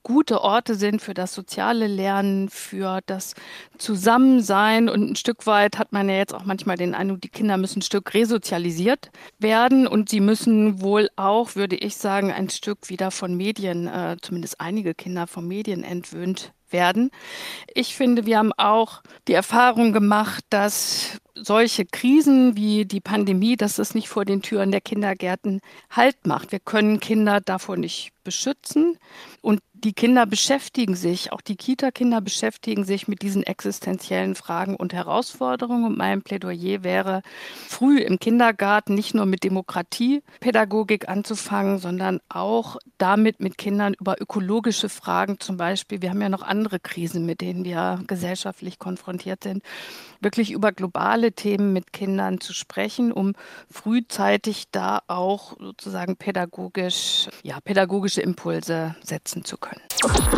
gute 0.09 0.41
Orte 0.41 0.75
sind 0.75 1.03
für 1.03 1.12
das 1.12 1.35
soziale 1.35 1.87
Lernen, 1.87 2.49
für 2.49 3.00
das 3.05 3.35
Zusammensein. 3.77 4.88
Und 4.88 5.11
ein 5.11 5.17
Stück 5.17 5.47
weit 5.47 5.79
hat 5.79 5.93
man 5.93 6.09
ja 6.09 6.17
jetzt 6.17 6.35
auch 6.35 6.47
manchmal 6.47 6.79
den 6.79 6.95
Eindruck, 6.95 7.21
die 7.21 7.29
Kinder 7.29 7.59
müssen 7.59 7.81
ein 7.81 7.83
Stück 7.83 8.15
resozialisiert 8.15 9.11
werden 9.38 9.87
und 9.87 10.09
sie 10.09 10.21
müssen 10.21 10.81
wohl 10.81 11.11
auch, 11.17 11.57
würde 11.57 11.77
ich 11.77 11.97
sagen, 11.97 12.33
ein 12.33 12.49
Stück 12.49 12.88
wieder 12.88 13.11
von 13.11 13.37
Medien, 13.37 13.87
äh, 13.87 14.17
zumindest 14.23 14.61
einige 14.62 14.95
Kinder 14.95 15.27
von 15.27 15.47
Medien 15.47 15.85
entwöhnt 15.85 16.53
werden. 16.71 17.11
Ich 17.75 17.95
finde, 17.95 18.27
wir 18.27 18.38
haben 18.38 18.53
auch 18.55 19.03
die 19.27 19.35
Erfahrung 19.35 19.93
gemacht, 19.93 20.45
dass 20.50 21.19
solche 21.35 21.85
Krisen 21.85 22.57
wie 22.57 22.85
die 22.85 23.00
Pandemie, 23.00 23.57
dass 23.57 23.79
es 23.79 23.95
nicht 23.95 24.09
vor 24.09 24.25
den 24.25 24.43
Türen 24.43 24.71
der 24.71 24.81
Kindergärten 24.81 25.61
Halt 25.91 26.27
macht. 26.27 26.53
Wir 26.53 26.61
können 26.61 27.00
Kinder 27.00 27.41
davor 27.41 27.77
nicht 27.77 28.11
beschützen. 28.25 28.99
Und 29.41 29.61
die 29.85 29.92
Kinder 29.92 30.26
beschäftigen 30.26 30.97
sich, 30.97 31.32
auch 31.32 31.40
die 31.40 31.56
Kita-Kinder 31.56 32.20
beschäftigen 32.20 32.85
sich 32.85 33.06
mit 33.06 33.23
diesen 33.23 33.44
existenziellen 33.44 34.35
Fragen 34.35 34.75
und 34.75 34.92
Herausforderungen. 34.92 35.85
Und 35.85 35.99
mein 35.99 36.23
Plädoyer 36.23 36.82
wäre, 36.82 37.23
früh 37.68 38.00
im 38.00 38.18
Kindergarten 38.18 38.94
nicht 38.94 39.14
nur 39.14 39.26
mit 39.26 39.44
Demokratiepädagogik 39.44 41.08
anzufangen, 41.08 41.78
sondern 41.78 42.20
auch 42.28 42.78
damit 42.99 43.40
mit 43.40 43.56
Kindern 43.56 43.94
über 43.94 44.20
ökologische 44.20 44.88
Fragen 44.88 45.38
zum 45.38 45.56
Beispiel. 45.56 46.02
Wir 46.02 46.11
haben 46.11 46.23
ja 46.23 46.28
noch 46.28 46.42
andere 46.42 46.80
Krisen, 46.80 47.25
mit 47.25 47.40
denen 47.40 47.64
wir 47.64 48.02
gesellschaftlich 48.06 48.78
konfrontiert 48.78 49.44
sind. 49.44 49.62
Wirklich 50.20 50.50
über 50.50 50.73
globale 50.73 51.32
Themen 51.32 51.73
mit 51.73 51.92
Kindern 51.92 52.40
zu 52.40 52.52
sprechen, 52.52 53.12
um 53.12 53.35
frühzeitig 53.70 54.64
da 54.73 55.02
auch 55.06 55.56
sozusagen 55.61 56.16
pädagogisch, 56.16 57.28
ja, 57.44 57.61
pädagogische 57.61 58.23
Impulse 58.23 58.97
setzen 59.02 59.44
zu 59.44 59.56
können. 59.56 59.68
Broken. 60.01 60.38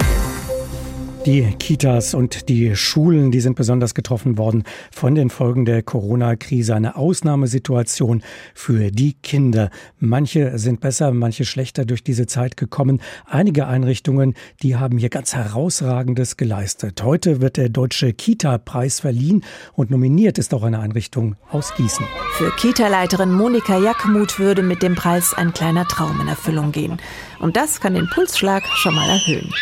Die 1.26 1.42
Kitas 1.58 2.14
und 2.14 2.48
die 2.48 2.74
Schulen, 2.76 3.30
die 3.30 3.40
sind 3.40 3.54
besonders 3.54 3.94
getroffen 3.94 4.38
worden 4.38 4.64
von 4.90 5.14
den 5.14 5.28
Folgen 5.28 5.66
der 5.66 5.82
Corona-Krise. 5.82 6.74
Eine 6.74 6.96
Ausnahmesituation 6.96 8.22
für 8.54 8.90
die 8.90 9.12
Kinder. 9.22 9.68
Manche 9.98 10.58
sind 10.58 10.80
besser, 10.80 11.12
manche 11.12 11.44
schlechter 11.44 11.84
durch 11.84 12.02
diese 12.02 12.26
Zeit 12.26 12.56
gekommen. 12.56 13.02
Einige 13.26 13.66
Einrichtungen, 13.66 14.32
die 14.62 14.76
haben 14.76 14.96
hier 14.96 15.10
ganz 15.10 15.34
herausragendes 15.34 16.38
geleistet. 16.38 17.02
Heute 17.02 17.42
wird 17.42 17.58
der 17.58 17.68
Deutsche 17.68 18.14
Kita-Preis 18.14 19.00
verliehen 19.00 19.44
und 19.74 19.90
nominiert 19.90 20.38
ist 20.38 20.54
auch 20.54 20.62
eine 20.62 20.78
Einrichtung 20.78 21.36
aus 21.50 21.74
Gießen. 21.76 22.06
Für 22.38 22.50
Kita-Leiterin 22.52 23.30
Monika 23.30 23.78
Jackmuth 23.78 24.38
würde 24.38 24.62
mit 24.62 24.82
dem 24.82 24.94
Preis 24.94 25.34
ein 25.34 25.52
kleiner 25.52 25.86
Traum 25.86 26.18
in 26.22 26.28
Erfüllung 26.28 26.72
gehen. 26.72 26.96
Und 27.40 27.56
das 27.56 27.78
kann 27.78 27.92
den 27.92 28.08
Pulsschlag 28.08 28.62
schon 28.76 28.94
mal 28.94 29.08
erhöhen. 29.10 29.52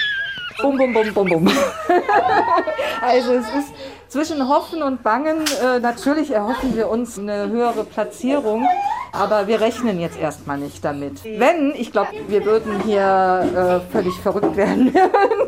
Bum, 0.60 0.76
bum, 0.76 0.92
bum, 0.92 1.14
bum, 1.14 1.28
bum. 1.28 1.46
also 3.00 3.32
es 3.34 3.46
ist 3.46 3.72
zwischen 4.08 4.48
Hoffen 4.48 4.82
und 4.82 5.04
Bangen. 5.04 5.44
Äh, 5.62 5.78
natürlich 5.78 6.32
erhoffen 6.32 6.76
wir 6.76 6.88
uns 6.88 7.16
eine 7.16 7.48
höhere 7.48 7.84
Platzierung, 7.84 8.66
aber 9.12 9.46
wir 9.46 9.60
rechnen 9.60 10.00
jetzt 10.00 10.18
erstmal 10.18 10.58
nicht 10.58 10.84
damit. 10.84 11.22
Wenn, 11.24 11.74
ich 11.76 11.92
glaube, 11.92 12.10
wir 12.26 12.44
würden 12.44 12.82
hier 12.84 13.82
äh, 13.86 13.92
völlig 13.92 14.14
verrückt 14.14 14.56
werden. 14.56 14.92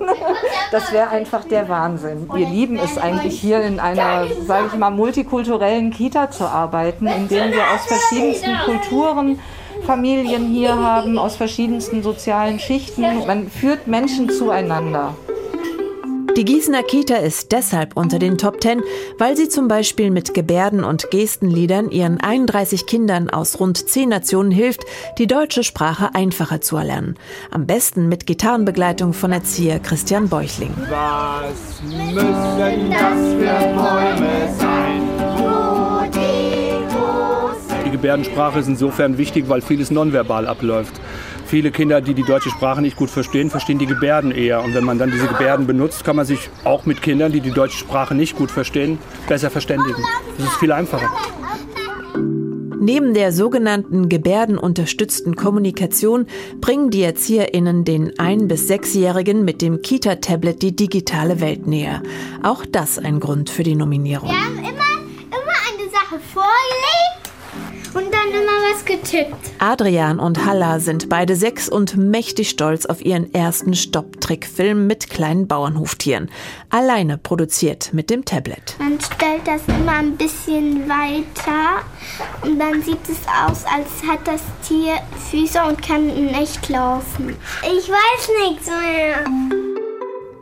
das 0.70 0.92
wäre 0.92 1.08
einfach 1.08 1.44
der 1.44 1.68
Wahnsinn. 1.68 2.28
Wir 2.32 2.46
lieben 2.46 2.78
es 2.78 2.96
eigentlich 2.96 3.40
hier 3.40 3.62
in 3.62 3.80
einer, 3.80 4.26
sage 4.46 4.68
ich 4.72 4.78
mal, 4.78 4.90
multikulturellen 4.90 5.90
Kita 5.90 6.30
zu 6.30 6.44
arbeiten, 6.44 7.08
in 7.08 7.26
der 7.26 7.50
wir 7.50 7.64
aus 7.74 7.84
verschiedensten 7.86 8.56
Kulturen 8.64 9.40
Familien 9.90 10.46
hier 10.46 10.76
haben 10.76 11.18
aus 11.18 11.34
verschiedensten 11.34 12.04
sozialen 12.04 12.60
Schichten. 12.60 13.02
Man 13.26 13.50
führt 13.50 13.88
Menschen 13.88 14.30
zueinander. 14.30 15.16
Die 16.36 16.44
Gießener 16.44 16.84
Kita 16.84 17.16
ist 17.16 17.50
deshalb 17.50 17.96
unter 17.96 18.20
den 18.20 18.38
Top 18.38 18.60
Ten, 18.60 18.84
weil 19.18 19.36
sie 19.36 19.48
zum 19.48 19.66
Beispiel 19.66 20.12
mit 20.12 20.32
Gebärden- 20.32 20.84
und 20.84 21.10
Gestenliedern 21.10 21.90
ihren 21.90 22.20
31 22.20 22.86
Kindern 22.86 23.30
aus 23.30 23.58
rund 23.58 23.78
10 23.78 24.10
Nationen 24.10 24.52
hilft, 24.52 24.84
die 25.18 25.26
deutsche 25.26 25.64
Sprache 25.64 26.14
einfacher 26.14 26.60
zu 26.60 26.76
erlernen. 26.76 27.16
Am 27.50 27.66
besten 27.66 28.08
mit 28.08 28.28
Gitarrenbegleitung 28.28 29.12
von 29.12 29.32
Erzieher 29.32 29.80
Christian 29.80 30.28
Beuchling. 30.28 30.72
Was 30.88 31.82
müssen 31.82 32.90
das 32.92 33.18
für 33.34 33.74
Bäume 33.74 34.54
sein? 34.56 35.19
Die 38.00 38.06
Gebärdensprache 38.06 38.60
ist 38.60 38.66
insofern 38.66 39.18
wichtig, 39.18 39.50
weil 39.50 39.60
vieles 39.60 39.90
nonverbal 39.90 40.46
abläuft. 40.46 40.98
Viele 41.44 41.70
Kinder, 41.70 42.00
die 42.00 42.14
die 42.14 42.22
deutsche 42.22 42.48
Sprache 42.48 42.80
nicht 42.80 42.96
gut 42.96 43.10
verstehen, 43.10 43.50
verstehen 43.50 43.78
die 43.78 43.84
Gebärden 43.84 44.30
eher. 44.30 44.64
Und 44.64 44.74
wenn 44.74 44.84
man 44.84 44.98
dann 44.98 45.10
diese 45.10 45.26
Gebärden 45.26 45.66
benutzt, 45.66 46.02
kann 46.02 46.16
man 46.16 46.24
sich 46.24 46.48
auch 46.64 46.86
mit 46.86 47.02
Kindern, 47.02 47.30
die 47.30 47.42
die 47.42 47.50
deutsche 47.50 47.76
Sprache 47.76 48.14
nicht 48.14 48.36
gut 48.36 48.50
verstehen, 48.50 48.98
besser 49.28 49.50
verständigen. 49.50 50.02
Das 50.38 50.46
ist 50.46 50.56
viel 50.56 50.72
einfacher. 50.72 51.10
Neben 52.80 53.12
der 53.12 53.32
sogenannten 53.32 54.08
gebärdenunterstützten 54.08 55.36
Kommunikation 55.36 56.24
bringen 56.62 56.88
die 56.88 57.02
ErzieherInnen 57.02 57.84
den 57.84 58.18
ein- 58.18 58.48
bis 58.48 58.66
sechsjährigen 58.66 59.44
mit 59.44 59.60
dem 59.60 59.82
Kita-Tablet 59.82 60.62
die 60.62 60.74
digitale 60.74 61.42
Welt 61.42 61.66
näher. 61.66 62.02
Auch 62.42 62.64
das 62.64 62.98
ein 62.98 63.20
Grund 63.20 63.50
für 63.50 63.62
die 63.62 63.76
Nominierung. 63.76 64.30
Wir 64.30 64.79
und 67.94 68.04
dann 68.04 68.28
immer 68.30 68.72
was 68.72 68.84
getippt. 68.84 69.34
Adrian 69.58 70.18
und 70.18 70.44
Halla 70.44 70.80
sind 70.80 71.08
beide 71.08 71.36
sechs 71.36 71.68
und 71.68 71.96
mächtig 71.96 72.50
stolz 72.50 72.86
auf 72.86 73.04
ihren 73.04 73.32
ersten 73.34 73.74
Stopptrickfilm 73.74 74.86
mit 74.86 75.10
kleinen 75.10 75.46
Bauernhoftieren. 75.46 76.30
Alleine 76.70 77.18
produziert 77.18 77.92
mit 77.92 78.10
dem 78.10 78.24
Tablet. 78.24 78.76
Man 78.78 78.98
stellt 79.00 79.46
das 79.46 79.62
immer 79.68 79.92
ein 79.92 80.16
bisschen 80.16 80.88
weiter 80.88 81.84
und 82.42 82.58
dann 82.58 82.82
sieht 82.82 83.08
es 83.08 83.18
aus, 83.26 83.64
als 83.64 84.08
hat 84.08 84.26
das 84.26 84.42
Tier 84.66 84.94
Füße 85.30 85.60
und 85.68 85.82
kann 85.82 86.08
in 86.08 86.28
echt 86.28 86.68
laufen. 86.68 87.36
Ich 87.62 87.88
weiß 87.88 88.48
nichts 88.48 88.66
mehr. 88.68 89.69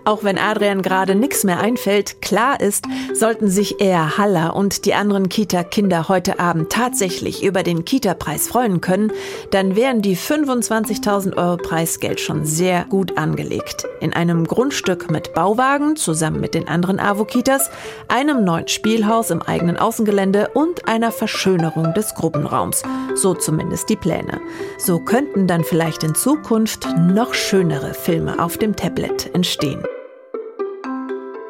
Auch 0.08 0.24
wenn 0.24 0.38
Adrian 0.38 0.80
gerade 0.80 1.14
nichts 1.14 1.44
mehr 1.44 1.60
einfällt, 1.60 2.22
klar 2.22 2.60
ist, 2.62 2.86
sollten 3.12 3.50
sich 3.50 3.78
er, 3.82 4.16
Halla 4.16 4.48
und 4.48 4.86
die 4.86 4.94
anderen 4.94 5.28
Kita-Kinder 5.28 6.08
heute 6.08 6.40
Abend 6.40 6.72
tatsächlich 6.72 7.44
über 7.44 7.62
den 7.62 7.84
Kita-Preis 7.84 8.48
freuen 8.48 8.80
können, 8.80 9.12
dann 9.50 9.76
wären 9.76 10.00
die 10.00 10.16
25.000 10.16 11.36
Euro 11.36 11.58
Preisgeld 11.58 12.20
schon 12.20 12.46
sehr 12.46 12.86
gut 12.86 13.18
angelegt. 13.18 13.86
In 14.00 14.14
einem 14.14 14.46
Grundstück 14.46 15.10
mit 15.10 15.34
Bauwagen 15.34 15.96
zusammen 15.96 16.40
mit 16.40 16.54
den 16.54 16.68
anderen 16.68 17.00
AWO-Kitas, 17.00 17.70
einem 18.08 18.44
neuen 18.44 18.68
Spielhaus 18.68 19.30
im 19.30 19.42
eigenen 19.42 19.76
Außengelände 19.76 20.52
und 20.54 20.88
einer 20.88 21.12
Verschönerung 21.12 21.92
des 21.92 22.14
Gruppenraums. 22.14 22.82
So 23.14 23.34
zumindest 23.34 23.90
die 23.90 23.96
Pläne. 23.96 24.40
So 24.78 25.00
könnten 25.00 25.46
dann 25.46 25.64
vielleicht 25.64 26.02
in 26.02 26.14
Zukunft 26.14 26.88
noch 26.96 27.34
schönere 27.34 27.92
Filme 27.92 28.42
auf 28.42 28.56
dem 28.56 28.74
Tablet 28.74 29.34
entstehen. 29.34 29.82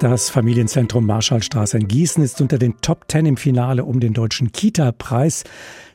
Das 0.00 0.30
Familienzentrum 0.30 1.06
Marschallstraße 1.06 1.76
in 1.76 1.88
Gießen 1.88 2.22
ist 2.22 2.40
unter 2.40 2.56
den 2.56 2.80
Top 2.80 3.08
Ten 3.08 3.26
im 3.26 3.36
Finale 3.36 3.84
um 3.84 3.98
den 3.98 4.14
deutschen 4.14 4.52
Kita-Preis. 4.52 5.42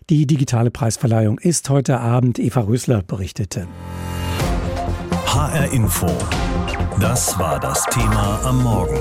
Die 0.10 0.28
digitale 0.28 0.72
Preisverleihung 0.72 1.40
ist 1.40 1.70
heute 1.70 2.02
Abend. 2.02 2.38
Eva 2.38 2.60
Rösler 2.62 3.02
berichtete. 3.02 3.66
HR 5.26 5.72
Info. 5.72 6.12
Das 7.00 7.40
war 7.40 7.62
das 7.62 7.86
Thema 7.86 8.42
am 8.44 8.62
Morgen. 8.62 9.00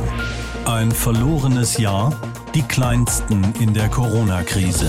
Ein 0.67 0.93
verlorenes 0.93 1.79
Jahr, 1.79 2.17
die 2.55 2.63
kleinsten 2.63 3.43
in 3.59 3.75
der 3.75 3.89
Corona-Krise. 3.89 4.87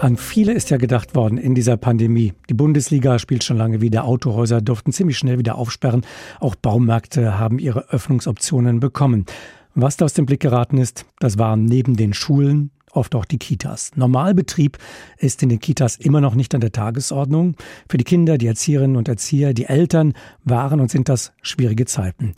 An 0.00 0.16
viele 0.16 0.54
ist 0.54 0.70
ja 0.70 0.78
gedacht 0.78 1.14
worden 1.14 1.36
in 1.36 1.54
dieser 1.54 1.76
Pandemie. 1.76 2.32
Die 2.48 2.54
Bundesliga 2.54 3.18
spielt 3.18 3.44
schon 3.44 3.58
lange 3.58 3.82
wieder. 3.82 4.04
Autohäuser 4.06 4.62
durften 4.62 4.94
ziemlich 4.94 5.18
schnell 5.18 5.38
wieder 5.38 5.56
aufsperren. 5.56 6.06
Auch 6.40 6.54
Baumärkte 6.54 7.38
haben 7.38 7.58
ihre 7.58 7.90
Öffnungsoptionen 7.90 8.80
bekommen. 8.80 9.26
Was 9.74 9.98
da 9.98 10.06
aus 10.06 10.14
dem 10.14 10.24
Blick 10.24 10.40
geraten 10.40 10.78
ist, 10.78 11.04
das 11.18 11.36
waren 11.36 11.66
neben 11.66 11.96
den 11.96 12.14
Schulen 12.14 12.70
oft 12.92 13.14
auch 13.14 13.26
die 13.26 13.36
Kitas. 13.36 13.90
Normalbetrieb 13.94 14.78
ist 15.18 15.42
in 15.42 15.50
den 15.50 15.60
Kitas 15.60 15.96
immer 15.96 16.22
noch 16.22 16.34
nicht 16.34 16.54
an 16.54 16.62
der 16.62 16.72
Tagesordnung. 16.72 17.54
Für 17.86 17.98
die 17.98 18.04
Kinder, 18.04 18.38
die 18.38 18.46
Erzieherinnen 18.46 18.96
und 18.96 19.06
Erzieher, 19.06 19.52
die 19.52 19.66
Eltern 19.66 20.14
waren 20.44 20.80
und 20.80 20.90
sind 20.90 21.10
das 21.10 21.32
schwierige 21.42 21.84
Zeiten. 21.84 22.34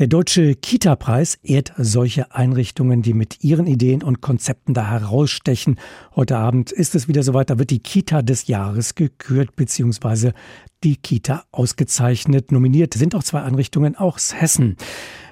Der 0.00 0.06
Deutsche 0.06 0.54
Kita-Preis 0.54 1.38
ehrt 1.42 1.74
solche 1.76 2.34
Einrichtungen, 2.34 3.02
die 3.02 3.12
mit 3.12 3.44
ihren 3.44 3.66
Ideen 3.66 4.02
und 4.02 4.22
Konzepten 4.22 4.72
da 4.72 4.88
herausstechen. 4.88 5.78
Heute 6.16 6.38
Abend 6.38 6.72
ist 6.72 6.94
es 6.94 7.06
wieder 7.06 7.22
soweit, 7.22 7.50
da 7.50 7.58
wird 7.58 7.68
die 7.68 7.80
Kita 7.80 8.22
des 8.22 8.46
Jahres 8.46 8.94
gekürt, 8.94 9.56
beziehungsweise 9.56 10.32
die 10.84 10.96
Kita 10.96 11.44
ausgezeichnet. 11.52 12.50
Nominiert 12.50 12.94
sind 12.94 13.14
auch 13.14 13.22
zwei 13.22 13.42
Einrichtungen 13.42 13.94
aus 13.94 14.32
Hessen. 14.34 14.76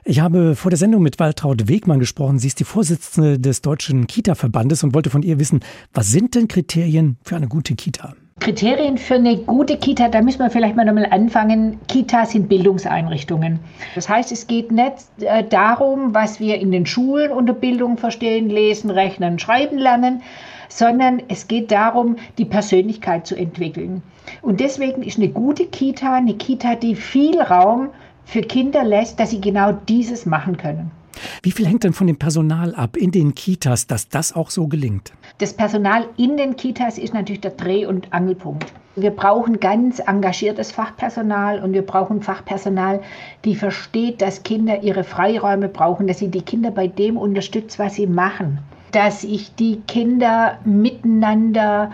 Ich 0.05 0.21
habe 0.21 0.55
vor 0.55 0.71
der 0.71 0.77
Sendung 0.77 1.03
mit 1.03 1.19
Waltraud 1.19 1.67
Wegmann 1.67 1.99
gesprochen. 1.99 2.39
Sie 2.39 2.49
ist 2.49 2.61
die 2.61 2.65
Vorsitzende 2.65 3.39
des 3.39 3.63
Deutschen 3.63 4.07
Kita-Verbandes 4.07 4.85
und 4.85 4.93
wollte 4.93 5.09
von 5.09 5.23
ihr 5.23 5.39
wissen, 5.39 5.61
was 5.95 6.11
sind 6.11 6.35
denn 6.35 6.47
Kriterien 6.47 7.17
für 7.23 7.37
eine 7.37 7.49
gute 7.49 7.75
Kita? 7.75 8.15
Kriterien 8.41 8.99
für 8.99 9.17
eine 9.17 9.37
gute 9.37 9.77
Kita, 9.77 10.09
da 10.09 10.23
müssen 10.23 10.39
wir 10.39 10.51
vielleicht 10.51 10.77
mal 10.77 10.85
nochmal 10.85 11.09
anfangen. 11.11 11.79
Kitas 11.89 12.31
sind 12.31 12.49
Bildungseinrichtungen. 12.49 13.59
Das 13.95 14.09
heißt, 14.09 14.31
es 14.31 14.47
geht 14.47 14.71
nicht 14.71 14.95
äh, 15.21 15.43
darum, 15.45 16.15
was 16.15 16.39
wir 16.39 16.61
in 16.61 16.71
den 16.71 16.87
Schulen 16.87 17.33
unter 17.33 17.53
Bildung 17.53 17.99
verstehen, 17.99 18.49
lesen, 18.49 18.91
rechnen, 18.91 19.39
schreiben 19.39 19.79
lernen, 19.79 20.23
sondern 20.69 21.23
es 21.29 21.49
geht 21.49 21.73
darum, 21.73 22.17
die 22.39 22.45
Persönlichkeit 22.45 23.27
zu 23.27 23.35
entwickeln. 23.35 24.03
Und 24.43 24.61
deswegen 24.61 25.03
ist 25.03 25.19
eine 25.19 25.29
gute 25.29 25.67
Kita 25.67 26.15
eine 26.15 26.35
Kita, 26.35 26.77
die 26.77 26.95
viel 26.95 27.41
Raum 27.41 27.89
für 28.25 28.43
Kinder 28.43 28.85
lässt, 28.85 29.19
dass 29.19 29.31
sie 29.31 29.41
genau 29.41 29.73
dieses 29.73 30.27
machen 30.27 30.57
können. 30.57 30.91
Wie 31.43 31.53
viel 31.53 31.67
hängt 31.67 31.85
denn 31.85 31.93
von 31.93 32.07
dem 32.07 32.19
Personal 32.19 32.75
ab 32.75 32.97
in 32.97 33.11
den 33.11 33.35
Kitas, 33.35 33.87
dass 33.87 34.09
das 34.09 34.35
auch 34.35 34.51
so 34.51 34.67
gelingt? 34.67 35.13
Das 35.39 35.53
Personal 35.53 36.07
in 36.17 36.37
den 36.37 36.57
Kitas 36.57 36.99
ist 36.99 37.15
natürlich 37.15 37.41
der 37.41 37.53
Dreh- 37.53 37.87
und 37.87 38.13
Angelpunkt. 38.13 38.73
Wir 38.97 39.11
brauchen 39.11 39.61
ganz 39.61 40.01
engagiertes 40.01 40.73
Fachpersonal 40.73 41.63
und 41.63 41.73
wir 41.73 41.83
brauchen 41.83 42.21
Fachpersonal, 42.21 43.01
die 43.45 43.55
versteht, 43.55 44.21
dass 44.21 44.43
Kinder 44.43 44.83
ihre 44.83 45.05
Freiräume 45.05 45.69
brauchen, 45.69 46.09
dass 46.09 46.19
sie 46.19 46.29
die 46.29 46.43
Kinder 46.43 46.73
bei 46.73 46.89
dem 46.89 47.17
unterstützt, 47.17 47.79
was 47.79 47.95
sie 47.95 48.09
machen 48.09 48.59
dass 48.93 49.25
ich 49.25 49.55
die 49.55 49.81
Kinder 49.87 50.59
miteinander 50.65 51.93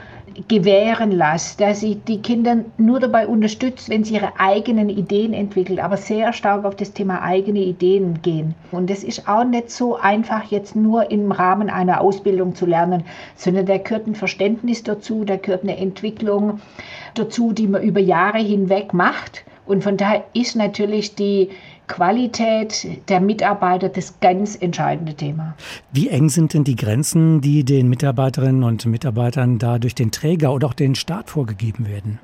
gewähren 0.48 1.12
lasse, 1.12 1.56
dass 1.58 1.82
ich 1.82 2.02
die 2.04 2.20
Kinder 2.20 2.58
nur 2.76 3.00
dabei 3.00 3.26
unterstütze, 3.26 3.90
wenn 3.90 4.04
sie 4.04 4.14
ihre 4.14 4.38
eigenen 4.38 4.88
Ideen 4.88 5.32
entwickeln, 5.32 5.78
aber 5.78 5.96
sehr 5.96 6.32
stark 6.32 6.64
auf 6.64 6.76
das 6.76 6.92
Thema 6.92 7.22
eigene 7.22 7.60
Ideen 7.60 8.20
gehen. 8.22 8.54
Und 8.72 8.90
das 8.90 9.04
ist 9.04 9.28
auch 9.28 9.44
nicht 9.44 9.70
so 9.70 9.96
einfach 9.96 10.44
jetzt 10.44 10.76
nur 10.76 11.10
im 11.10 11.32
Rahmen 11.32 11.70
einer 11.70 12.00
Ausbildung 12.00 12.54
zu 12.54 12.66
lernen, 12.66 13.04
sondern 13.36 13.66
da 13.66 13.78
gehört 13.78 14.06
ein 14.06 14.14
Verständnis 14.14 14.82
dazu, 14.82 15.24
da 15.24 15.36
gehört 15.36 15.62
eine 15.62 15.76
Entwicklung 15.76 16.60
dazu, 17.14 17.52
die 17.52 17.66
man 17.66 17.82
über 17.82 18.00
Jahre 18.00 18.38
hinweg 18.38 18.92
macht. 18.92 19.44
Und 19.66 19.82
von 19.82 19.96
daher 19.96 20.24
ist 20.34 20.56
natürlich 20.56 21.14
die 21.14 21.50
Qualität 21.86 22.86
der 23.08 23.20
Mitarbeiter 23.20 23.88
das 23.88 24.18
ganz 24.20 24.56
entscheidende 24.56 25.14
Thema. 25.14 25.54
Wie 25.92 26.08
eng 26.08 26.28
sind 26.28 26.54
denn 26.54 26.64
die 26.64 26.76
Grenzen, 26.76 27.40
die 27.40 27.64
den 27.64 27.88
Mitarbeiterinnen 27.88 28.62
und 28.64 28.86
Mitarbeitern 28.86 29.58
da 29.58 29.78
durch 29.78 29.94
den 29.94 30.10
Träger 30.10 30.52
oder 30.52 30.68
auch 30.68 30.74
den 30.74 30.94
Staat 30.94 31.30
vorgegeben 31.30 31.86
werden? 31.86 32.18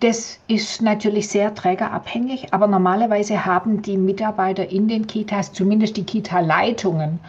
Das 0.00 0.40
ist 0.48 0.82
natürlich 0.82 1.28
sehr 1.28 1.54
trägerabhängig, 1.54 2.52
aber 2.52 2.66
normalerweise 2.66 3.46
haben 3.46 3.82
die 3.82 3.96
Mitarbeiter 3.96 4.68
in 4.68 4.88
den 4.88 5.06
Kitas, 5.06 5.52
zumindest 5.52 5.96
die 5.96 6.02
Kita-Leitungen, 6.02 7.20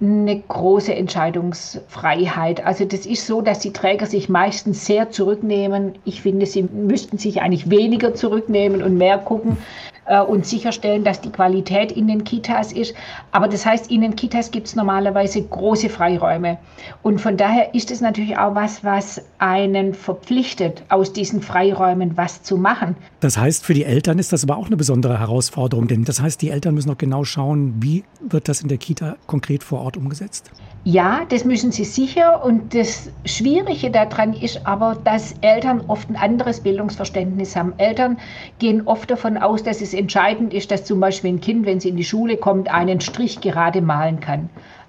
eine 0.00 0.40
große 0.40 0.94
Entscheidungsfreiheit. 0.94 2.64
Also 2.64 2.84
das 2.84 3.04
ist 3.04 3.26
so, 3.26 3.40
dass 3.40 3.58
die 3.58 3.72
Träger 3.72 4.06
sich 4.06 4.28
meistens 4.28 4.86
sehr 4.86 5.10
zurücknehmen. 5.10 5.94
Ich 6.04 6.22
finde, 6.22 6.46
sie 6.46 6.62
müssten 6.62 7.18
sich 7.18 7.42
eigentlich 7.42 7.68
weniger 7.68 8.14
zurücknehmen 8.14 8.82
und 8.82 8.96
mehr 8.96 9.18
gucken, 9.18 9.56
äh, 10.08 10.20
und 10.20 10.46
sicherstellen, 10.46 11.04
dass 11.04 11.20
die 11.20 11.30
Qualität 11.30 11.92
in 11.92 12.08
den 12.08 12.24
Kitas 12.24 12.72
ist. 12.72 12.94
Aber 13.30 13.48
das 13.48 13.64
heißt, 13.64 13.90
in 13.90 14.00
den 14.00 14.16
Kitas 14.16 14.50
gibt 14.50 14.66
es 14.66 14.74
normalerweise 14.74 15.42
große 15.42 15.88
Freiräume. 15.88 16.58
Und 17.02 17.20
von 17.20 17.36
daher 17.36 17.74
ist 17.74 17.90
es 17.90 18.00
natürlich 18.00 18.36
auch 18.38 18.54
was, 18.54 18.84
was 18.84 19.22
einen 19.38 19.94
verpflichtet, 19.94 20.82
aus 20.88 21.12
diesen 21.12 21.42
Freiräumen 21.42 22.16
was 22.16 22.42
zu 22.42 22.56
machen. 22.56 22.96
Das 23.20 23.36
heißt, 23.36 23.64
für 23.64 23.74
die 23.74 23.84
Eltern 23.84 24.18
ist 24.18 24.32
das 24.32 24.44
aber 24.44 24.56
auch 24.56 24.66
eine 24.66 24.76
besondere 24.76 25.18
Herausforderung, 25.18 25.88
denn 25.88 26.04
das 26.04 26.20
heißt, 26.20 26.40
die 26.42 26.50
Eltern 26.50 26.74
müssen 26.74 26.90
auch 26.90 26.98
genau 26.98 27.24
schauen, 27.24 27.74
wie 27.80 28.04
wird 28.20 28.48
das 28.48 28.62
in 28.62 28.68
der 28.68 28.78
Kita 28.78 29.16
konkret 29.26 29.62
vor 29.62 29.80
Ort 29.80 29.96
umgesetzt? 29.96 30.50
Ja, 30.84 31.26
das 31.28 31.44
müssen 31.44 31.72
sie 31.72 31.84
sicher. 31.84 32.42
Und 32.44 32.74
das 32.74 33.10
Schwierige 33.24 33.90
daran 33.90 34.32
ist 34.32 34.66
aber, 34.66 34.96
dass 35.04 35.34
Eltern 35.40 35.82
oft 35.88 36.08
ein 36.08 36.16
anderes 36.16 36.60
Bildungsverständnis 36.60 37.56
haben. 37.56 37.74
Eltern 37.78 38.18
gehen 38.58 38.86
oft 38.86 39.10
davon 39.10 39.36
aus, 39.36 39.62
dass 39.62 39.82
es 39.82 39.92
entscheidend 39.98 40.54
ist, 40.54 40.70
dass 40.70 40.84
zum 40.84 41.00
Beispiel 41.00 41.32
ein 41.32 41.40
Kind, 41.40 41.66
wenn 41.66 41.78
es 41.78 41.84
in 41.84 41.96
die 41.96 42.04
Schule 42.04 42.36
kommt, 42.36 42.72
einen 42.72 43.00
Strich 43.00 43.40
gerade 43.40 43.82
malen 43.82 44.20
kann. 44.20 44.48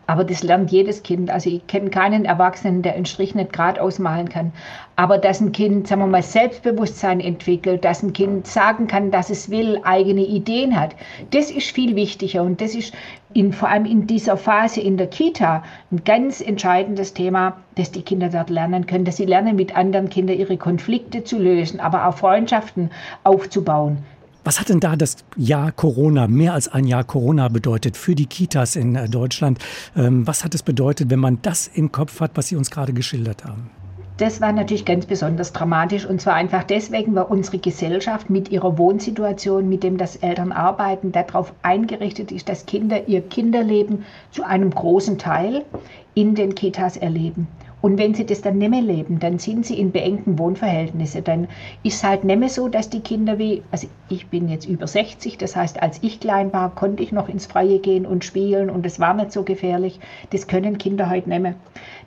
Aber 0.10 0.24
das 0.24 0.42
lernt 0.42 0.72
jedes 0.72 1.04
Kind. 1.04 1.30
Also 1.30 1.52
ich 1.52 1.68
kenne 1.68 1.92
keinen 1.92 2.26
Erwachsenen, 2.26 2.82
der 2.82 2.96
einen 2.96 3.06
Strich 3.06 3.36
nicht 3.36 3.54
gerade 3.54 3.80
ausmalen 3.80 4.28
kann. 4.28 4.52
Aber 4.96 5.20
dass 5.20 5.40
ein 5.40 5.52
Kind, 5.52 5.88
sagen 5.88 6.02
wir 6.02 6.08
mal, 6.08 6.24
Selbstbewusstsein 6.24 7.20
entwickelt, 7.20 7.86
dass 7.86 8.02
ein 8.02 8.12
Kind 8.14 8.48
sagen 8.48 8.88
kann, 8.88 9.12
dass 9.12 9.30
es 9.30 9.52
will, 9.52 9.80
eigene 9.84 10.26
Ideen 10.26 10.80
hat, 10.80 10.96
das 11.30 11.52
ist 11.52 11.70
viel 11.70 11.96
wichtiger. 11.96 12.42
Und 12.42 12.60
das 12.60 12.74
ist 12.74 12.96
in, 13.36 13.54
vor 13.54 13.70
allem 13.70 13.86
in 13.86 14.08
dieser 14.08 14.36
Phase 14.36 14.82
in 14.82 14.98
der 14.98 15.06
Kita 15.06 15.62
ein 15.92 16.04
ganz 16.04 16.42
entscheidendes 16.42 17.14
Thema, 17.14 17.58
dass 17.76 17.92
die 17.92 18.02
Kinder 18.02 18.30
dort 18.30 18.50
lernen 18.50 18.88
können, 18.88 19.06
dass 19.06 19.18
sie 19.18 19.26
lernen, 19.26 19.58
mit 19.58 19.78
anderen 19.78 20.10
Kindern 20.10 20.40
ihre 20.40 20.58
Konflikte 20.58 21.24
zu 21.24 21.38
lösen, 21.38 21.80
aber 21.80 22.08
auch 22.08 22.18
Freundschaften 22.18 22.90
aufzubauen. 23.24 24.00
Was 24.44 24.60
hat 24.60 24.70
denn 24.70 24.80
da 24.80 24.96
das 24.96 25.18
Jahr 25.36 25.72
Corona, 25.72 26.28
mehr 26.28 26.54
als 26.54 26.68
ein 26.68 26.86
Jahr 26.86 27.04
Corona 27.04 27.50
bedeutet 27.50 27.98
für 27.98 28.16
die 28.16 28.26
Kitas 28.26 28.76
in 28.76 28.96
äh, 28.96 29.10
Deutschland? 29.10 29.60
Ähm, 29.96 30.26
was 30.26 30.44
hat 30.44 30.56
es 30.56 30.64
bedeutet, 30.64 31.10
wenn 31.10 31.20
man 31.20 31.40
das 31.42 31.68
im 31.68 31.92
Kopf 31.92 32.20
hat, 32.22 32.32
was 32.36 32.48
Sie 32.48 32.56
uns 32.56 32.72
gerade 32.72 32.94
geschildert 32.94 33.44
haben? 33.44 33.70
Das 34.20 34.42
war 34.42 34.52
natürlich 34.52 34.84
ganz 34.84 35.06
besonders 35.06 35.54
dramatisch 35.54 36.06
und 36.06 36.20
zwar 36.20 36.34
einfach 36.34 36.64
deswegen, 36.64 37.16
weil 37.16 37.24
unsere 37.24 37.58
Gesellschaft 37.58 38.30
mit 38.30 38.50
ihrer 38.50 38.78
Wohnsituation, 38.78 39.70
mit 39.70 39.82
dem 39.82 39.98
das 39.98 40.18
Eltern 40.18 40.52
arbeiten, 40.52 41.14
darauf 41.14 41.54
eingerichtet 41.62 42.34
ist, 42.34 42.50
dass 42.50 42.66
Kinder 42.66 43.08
ihr 43.08 43.22
Kinderleben 43.22 44.04
zu 44.32 44.44
einem 44.44 44.72
großen 44.72 45.18
Teil 45.18 45.64
in 46.16 46.36
den 46.36 46.54
Kitas 46.54 46.98
erleben. 46.98 47.48
Und 47.82 47.98
wenn 47.98 48.14
sie 48.14 48.26
das 48.26 48.42
dann 48.42 48.58
nicht 48.58 48.72
mehr 48.72 48.82
leben, 48.82 49.20
dann 49.20 49.40
sind 49.40 49.66
sie 49.66 49.80
in 49.80 49.92
beengten 49.92 50.38
Wohnverhältnissen. 50.38 51.24
Dann 51.24 51.48
ist 51.84 51.96
es 51.96 52.04
halt 52.04 52.24
nicht 52.24 52.40
mehr 52.40 52.50
so, 52.50 52.68
dass 52.68 52.90
die 52.90 53.00
Kinder 53.00 53.40
wie, 53.40 53.64
also 53.72 53.88
ich 54.10 54.28
bin 54.28 54.50
jetzt 54.50 54.68
über 54.68 54.88
60, 54.88 55.38
das 55.38 55.56
heißt, 55.56 55.82
als 55.82 56.00
ich 56.04 56.20
klein 56.20 56.52
war, 56.52 56.76
konnte 56.76 57.04
ich 57.04 57.12
noch 57.12 57.30
ins 57.30 57.46
Freie 57.46 57.80
gehen 57.80 58.06
und 58.06 58.26
spielen 58.26 58.70
und 58.70 58.86
es 58.86 59.00
war 59.00 59.14
nicht 59.14 59.32
so 59.32 59.44
gefährlich. 59.44 60.00
Das 60.32 60.48
können 60.48 60.78
Kinder 60.78 61.10
heute 61.10 61.30
nicht 61.30 61.42
mehr. 61.42 61.56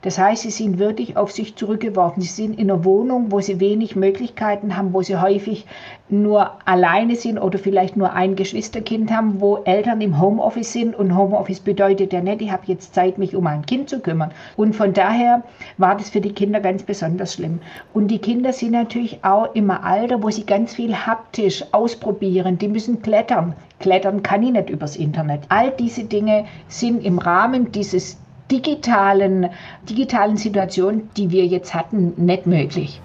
Das 0.03 0.17
heißt, 0.17 0.43
sie 0.43 0.51
sind 0.51 0.79
wirklich 0.79 1.15
auf 1.15 1.31
sich 1.31 1.55
zurückgeworfen. 1.55 2.21
Sie 2.21 2.27
sind 2.27 2.59
in 2.59 2.69
einer 2.69 2.83
Wohnung, 2.83 3.31
wo 3.31 3.39
sie 3.39 3.61
wenig 3.61 3.95
Möglichkeiten 3.95 4.75
haben, 4.75 4.93
wo 4.93 5.01
sie 5.01 5.15
häufig 5.15 5.65
nur 6.09 6.51
alleine 6.65 7.15
sind 7.15 7.37
oder 7.37 7.57
vielleicht 7.57 7.95
nur 7.95 8.11
ein 8.11 8.35
Geschwisterkind 8.35 9.13
haben, 9.15 9.39
wo 9.39 9.59
Eltern 9.63 10.01
im 10.01 10.19
Homeoffice 10.19 10.73
sind. 10.73 10.93
Und 10.93 11.15
Homeoffice 11.15 11.61
bedeutet 11.61 12.11
ja 12.11 12.19
nicht, 12.19 12.41
ich 12.41 12.51
habe 12.51 12.63
jetzt 12.65 12.93
Zeit, 12.93 13.17
mich 13.17 13.33
um 13.33 13.47
ein 13.47 13.65
Kind 13.65 13.89
zu 13.89 14.01
kümmern. 14.01 14.31
Und 14.57 14.75
von 14.75 14.91
daher 14.91 15.43
war 15.77 15.95
das 15.95 16.09
für 16.09 16.19
die 16.19 16.33
Kinder 16.33 16.59
ganz 16.59 16.83
besonders 16.83 17.35
schlimm. 17.35 17.61
Und 17.93 18.09
die 18.09 18.19
Kinder 18.19 18.51
sind 18.51 18.73
natürlich 18.73 19.23
auch 19.23 19.55
im 19.55 19.71
Alter, 19.71 20.21
wo 20.21 20.29
sie 20.29 20.45
ganz 20.45 20.75
viel 20.75 20.93
haptisch 20.93 21.63
ausprobieren. 21.71 22.57
Die 22.57 22.67
müssen 22.67 23.01
klettern. 23.01 23.55
Klettern 23.79 24.21
kann 24.21 24.43
ich 24.43 24.51
nicht 24.51 24.69
übers 24.69 24.97
Internet. 24.97 25.43
All 25.47 25.71
diese 25.71 26.03
Dinge 26.03 26.43
sind 26.67 27.05
im 27.05 27.19
Rahmen 27.19 27.71
dieses 27.71 28.17
digitalen, 28.51 29.49
digitalen 29.89 30.37
Situation, 30.37 31.09
die 31.17 31.31
wir 31.31 31.45
jetzt 31.45 31.73
hatten, 31.73 32.13
nicht 32.17 32.45
möglich. 32.47 33.01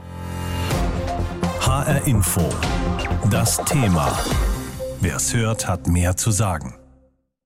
HR 1.60 2.06
Info. 2.06 2.40
Das 3.30 3.58
Thema. 3.64 4.12
Wer 5.00 5.16
es 5.16 5.34
hört, 5.34 5.68
hat 5.68 5.86
mehr 5.86 6.16
zu 6.16 6.30
sagen. 6.30 6.77